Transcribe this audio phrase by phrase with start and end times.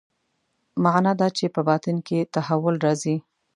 [0.83, 3.15] معنا دا چې په باطن کې تحول راځي.